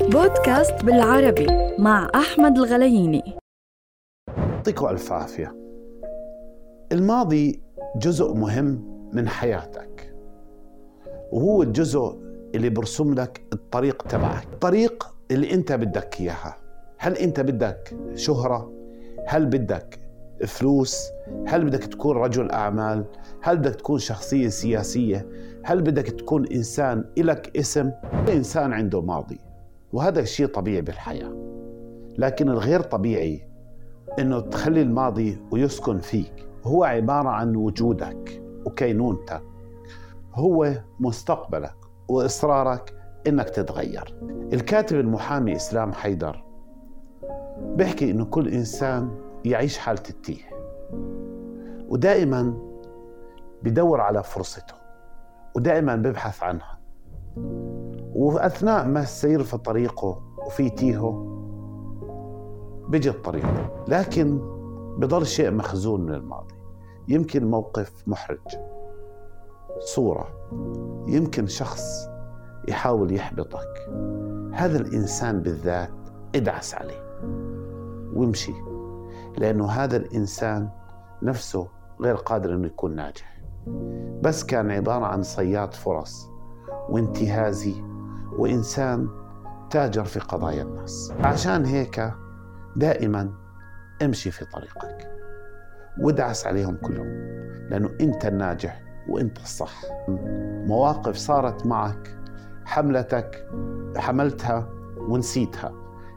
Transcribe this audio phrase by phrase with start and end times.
[0.00, 1.46] بودكاست بالعربي
[1.78, 3.22] مع أحمد الغلييني
[4.38, 5.56] يعطيكم ألف عافية.
[6.92, 7.62] الماضي
[7.96, 10.14] جزء مهم من حياتك
[11.32, 12.18] وهو الجزء
[12.54, 16.56] اللي برسم لك الطريق تبعك الطريق اللي أنت بدك إياها.
[16.98, 18.72] هل أنت بدك شهرة؟
[19.26, 20.05] هل بدك
[20.44, 21.10] فلوس؟
[21.46, 23.04] هل بدك تكون رجل أعمال؟
[23.42, 25.26] هل بدك تكون شخصية سياسية؟
[25.64, 27.90] هل بدك تكون إنسان إلك اسم؟
[28.28, 29.40] إنسان عنده ماضي
[29.92, 31.32] وهذا شيء طبيعي بالحياة.
[32.18, 33.48] لكن الغير طبيعي
[34.18, 36.32] إنه تخلي الماضي ويسكن فيك.
[36.64, 39.42] هو عبارة عن وجودك وكينونتك.
[40.34, 41.76] هو مستقبلك
[42.08, 42.94] وإصرارك
[43.26, 44.20] إنك تتغير.
[44.52, 46.44] الكاتب المحامي إسلام حيدر
[47.76, 49.10] بيحكي إنه كل إنسان
[49.46, 50.42] يعيش حالة التيه.
[51.88, 52.54] ودائما
[53.62, 54.74] بدور على فرصته
[55.56, 56.78] ودائما ببحث عنها.
[58.14, 61.32] وأثناء ما سير في طريقه وفي تيهه
[62.88, 63.46] بيجي الطريق.
[63.88, 64.38] لكن
[64.98, 66.54] بضل شيء مخزون من الماضي.
[67.08, 68.58] يمكن موقف محرج
[69.80, 70.28] صورة
[71.08, 72.08] يمكن شخص
[72.68, 73.90] يحاول يحبطك.
[74.52, 75.90] هذا الإنسان بالذات
[76.34, 77.06] ادعس عليه
[78.14, 78.75] وامشي.
[79.38, 80.68] لأنه هذا الإنسان
[81.22, 81.68] نفسه
[82.00, 83.36] غير قادر أنه يكون ناجح.
[84.22, 86.28] بس كان عبارة عن صياد فرص
[86.88, 87.74] وانتهازي
[88.38, 89.08] وإنسان
[89.70, 91.12] تاجر في قضايا الناس.
[91.20, 92.12] عشان هيك
[92.76, 93.32] دائما
[94.02, 95.10] امشي في طريقك
[96.00, 97.06] وادعس عليهم كلهم
[97.70, 99.82] لأنه أنت الناجح وأنت الصح.
[100.68, 102.18] مواقف صارت معك
[102.64, 103.48] حملتك
[103.96, 105.72] حملتها ونسيتها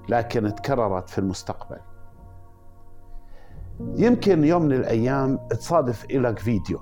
[0.09, 1.78] لكن تكررت في المستقبل.
[3.80, 6.80] يمكن يوم من الأيام تصادف إلك فيديو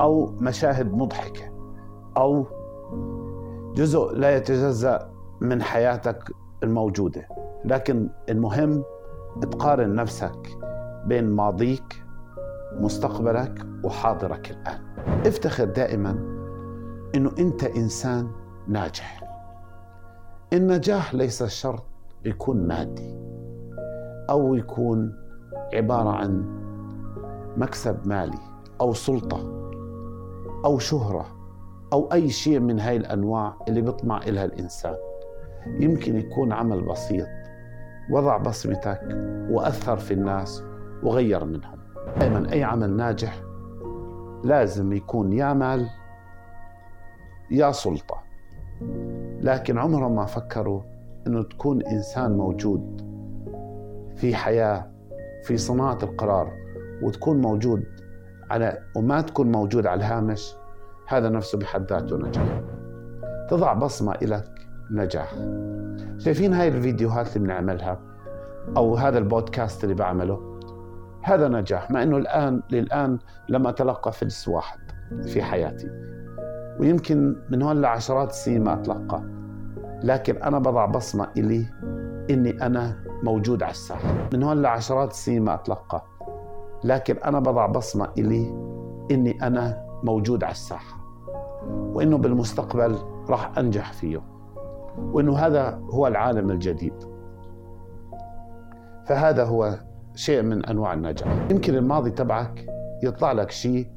[0.00, 1.52] أو مشاهد مضحكة
[2.16, 2.46] أو
[3.74, 5.10] جزء لا يتجزأ
[5.40, 6.30] من حياتك
[6.62, 7.28] الموجودة
[7.64, 8.84] لكن المهم
[9.40, 10.58] تقارن نفسك
[11.06, 12.04] بين ماضيك
[12.80, 14.80] مستقبلك وحاضرك الآن.
[15.26, 16.10] افتخر دائما
[17.14, 18.30] إنه أنت إنسان
[18.68, 19.20] ناجح.
[20.52, 21.84] النجاح ليس شرط
[22.24, 23.18] يكون مادي
[24.30, 25.12] أو يكون
[25.74, 26.60] عبارة عن
[27.56, 28.38] مكسب مالي
[28.80, 29.60] أو سلطة
[30.64, 31.26] أو شهرة
[31.92, 34.94] أو أي شيء من هاي الأنواع اللي بيطمع إلها الإنسان.
[35.66, 37.26] يمكن يكون عمل بسيط
[38.10, 39.00] وضع بصمتك
[39.50, 40.62] وأثر في الناس
[41.02, 41.78] وغير منهم.
[42.18, 43.42] دائما أي عمل ناجح
[44.44, 45.86] لازم يكون يا مال
[47.50, 48.22] يا سلطة.
[49.40, 50.80] لكن عمرهم ما فكروا
[51.26, 53.10] إنه تكون إنسان موجود
[54.16, 54.90] في حياة
[55.44, 56.52] في صناعة القرار
[57.02, 57.84] وتكون موجود
[58.50, 60.54] على وما تكون موجود على الهامش
[61.08, 62.60] هذا نفسه بحد ذاته نجاح.
[63.48, 65.34] تضع بصمة لك نجاح.
[66.18, 68.00] شايفين هاي الفيديوهات اللي بنعملها
[68.76, 70.60] أو هذا البودكاست اللي بعمله؟
[71.22, 73.18] هذا نجاح مع إنه الآن للآن
[73.48, 74.78] لم أتلقى فلس واحد
[75.26, 75.90] في حياتي.
[76.78, 79.22] ويمكن من هون لعشرات السنين ما أتلقى.
[80.02, 81.66] لكن أنا بضع بصمة إلي
[82.30, 84.28] إني أنا موجود على الساحة.
[84.32, 86.02] من هون لعشرات السنين ما أتلقى.
[86.84, 88.54] لكن أنا بضع بصمة إلي
[89.10, 91.00] إني أنا موجود على الساحة.
[91.68, 92.98] وإنه بالمستقبل
[93.28, 94.22] راح أنجح فيه.
[94.98, 96.94] وإنه هذا هو العالم الجديد.
[99.06, 99.78] فهذا هو
[100.14, 101.46] شيء من أنواع النجاح.
[101.50, 102.66] يمكن الماضي تبعك
[103.02, 103.90] يطلع لك شيء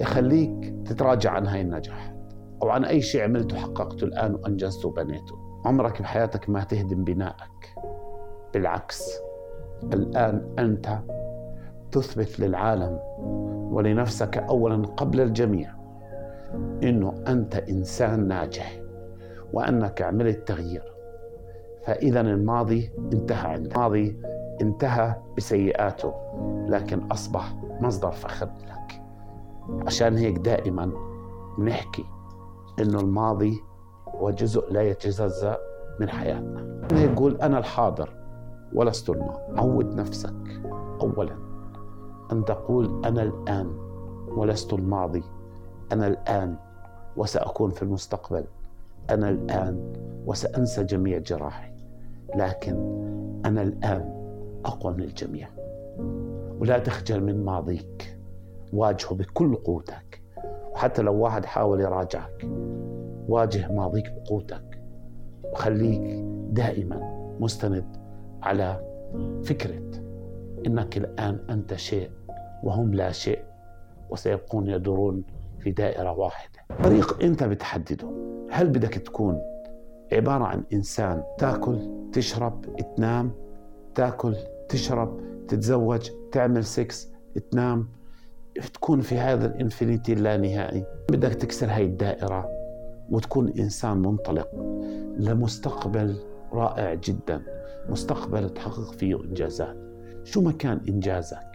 [0.00, 2.16] يخليك تتراجع عن هاي النجاحات.
[2.62, 5.34] أو عن أي شيء عملته حققته الآن وأنجزته وبنيته.
[5.64, 7.74] عمرك بحياتك ما تهدم بنائك.
[8.56, 9.18] بالعكس
[9.92, 10.98] الآن أنت
[11.92, 12.98] تثبت للعالم
[13.72, 15.70] ولنفسك اولا قبل الجميع
[16.82, 18.80] إنه أنت إنسان ناجح
[19.52, 20.82] وأنك عملت تغيير.
[21.84, 23.72] فإذا الماضي انتهى عندك.
[23.72, 24.16] الماضي
[24.62, 26.14] انتهى بسيئاته
[26.68, 29.02] لكن أصبح مصدر فخر لك.
[29.86, 30.92] عشان هيك دائما
[31.58, 32.04] بنحكي
[32.80, 33.60] إنه الماضي
[34.08, 35.58] هو جزء لا يتجزأ
[36.00, 36.88] من حياتنا.
[36.92, 38.25] هيك قول أنا الحاضر.
[38.74, 40.62] ولست الماضي عود نفسك
[41.00, 41.36] أولا.
[42.32, 43.66] أن تقول أنا الآن
[44.36, 45.22] ولست الماضي.
[45.92, 46.56] أنا الآن
[47.16, 48.44] وسأكون في المستقبل.
[49.10, 49.92] أنا الآن
[50.26, 51.72] وسأنسى جميع جراحي.
[52.36, 52.74] لكن
[53.44, 54.12] أنا الآن
[54.64, 55.48] أقوى من الجميع.
[56.60, 58.18] ولا تخجل من ماضيك.
[58.72, 60.22] واجهه بكل قوتك.
[60.72, 62.48] وحتى لو واحد حاول يراجعك
[63.28, 64.80] واجه ماضيك بقوتك.
[65.52, 68.05] وخليك دائما مستند
[68.42, 68.80] على
[69.44, 69.82] فكرة
[70.66, 72.10] إنك الآن أنت شيء
[72.62, 73.42] وهم لا شيء
[74.10, 75.24] وسيبقون يدورون
[75.58, 76.58] في دائرة واحدة.
[76.84, 78.08] طريق أنت بتحدده
[78.50, 79.40] هل بدك تكون
[80.12, 81.78] عبارة عن إنسان تأكل
[82.12, 83.32] تشرب تنام
[83.94, 84.36] تأكل
[84.68, 87.12] تشرب تتزوج تعمل سكس
[87.50, 87.88] تنام؟
[88.74, 92.48] تكون في هذا ال infinity اللانهائي بدك تكسر هاي الدائرة
[93.10, 94.48] وتكون إنسان منطلق
[95.18, 96.16] لمستقبل
[96.52, 97.42] رائع جدا.
[97.88, 99.76] مستقبل تحقق فيه إنجازات.
[100.24, 101.52] شو ما كان إنجازك؟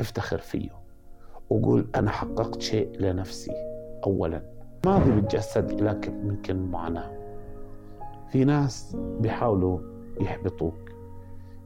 [0.00, 0.70] افتخر فيه.
[1.50, 3.52] وقول أنا حققت شيء لنفسي.
[4.06, 4.42] أولا
[4.86, 7.10] ماضي بتجسد لك يمكن معاناة.
[8.30, 9.78] في ناس بيحاولوا
[10.20, 10.92] يحبطوك.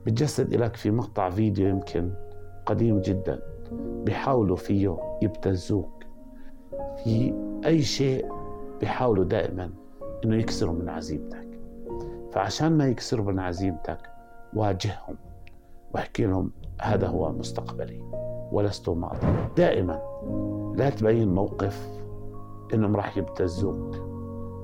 [0.06, 2.11] بتجسد لك في مقطع فيديو يمكن
[2.67, 3.40] قديم جدا.
[4.05, 6.05] بيحاولوا فيه يبتزوك.
[7.05, 7.34] في
[7.64, 8.28] أي شيء
[8.81, 9.70] بيحاولوا دائما
[10.25, 11.50] إنه يكسروا من عزيمتك.
[12.32, 14.11] فعشان ما يكسروا من عزيمتك
[14.55, 15.17] واجههم.
[15.94, 16.50] واحكي لهم
[16.82, 18.03] هذا هو مستقبلي
[18.53, 20.00] ولست ماضي دائما
[20.77, 21.88] لا تبين موقف
[22.75, 23.97] إنهم راح يبتزوك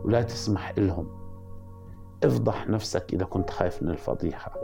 [0.05, 1.07] ولا تسمح لهم.
[2.25, 4.55] افضح نفسك إذا كنت خايف من الفضيحة.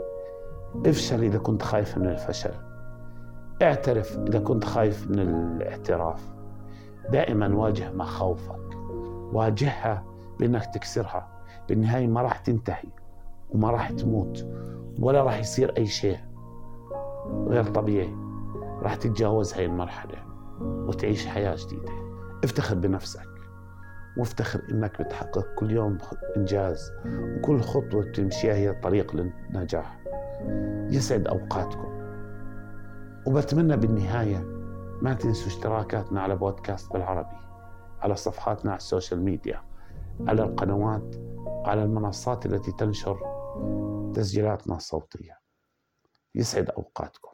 [0.85, 2.53] افشل إذا كنت خايف من الفشل.
[3.61, 6.33] اعترف إذا كنت خايف من الاعتراف.
[7.09, 8.77] دائما واجه مخاوفك
[9.33, 10.03] واجهها
[10.39, 11.32] بإنك تكسرها.
[11.69, 12.89] بالنهاية ما راح تنتهي
[13.49, 14.47] وما راح تموت
[14.99, 16.17] ولا راح يصير أي شيء
[17.47, 18.15] غير طبيعي.
[18.81, 20.15] راح تتجاوز هاي المرحلة
[20.61, 21.91] وتعيش حياة جديدة.
[22.43, 23.27] افتخر بنفسك
[24.17, 25.97] وافتخر إنك بتحقق كل يوم
[26.37, 29.99] إنجاز وكل خطوة بتمشيها هي طريق للنجاح.
[30.89, 31.93] يسعد أوقاتكم.
[33.27, 34.45] وبتمنى بالنهاية
[35.01, 37.37] ما تنسوا اشتراكاتنا على بودكاست بالعربي
[38.01, 39.61] على صفحاتنا على السوشيال ميديا
[40.27, 41.15] على القنوات
[41.65, 43.19] على المنصات التي تنشر
[44.15, 45.39] تسجيلاتنا الصوتية.
[46.35, 47.32] يسعد أوقاتكم.